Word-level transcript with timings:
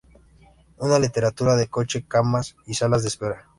Una 0.79 0.97
literatura 0.97 1.55
de 1.55 1.67
coche-camas 1.67 2.55
y 2.65 2.73
salas 2.73 3.03
de 3.03 3.09
espera". 3.09 3.47